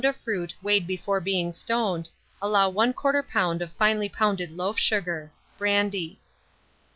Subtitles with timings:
[0.03, 2.09] of fruit weighed before being stoned,
[2.41, 3.61] allow 1/4 lb.
[3.61, 6.19] of finely pounded loaf sugar; brandy.